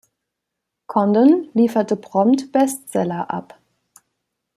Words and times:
Condon 0.87 1.49
lieferte 1.53 1.95
prompt 1.95 2.51
Bestseller 2.51 3.29
ab. 3.29 3.59